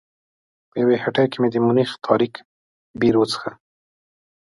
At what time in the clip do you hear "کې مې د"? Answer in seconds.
1.31-1.55